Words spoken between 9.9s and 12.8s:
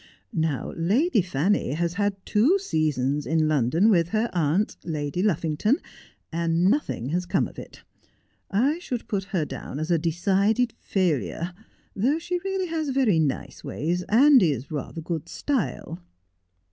a decided failure, though she really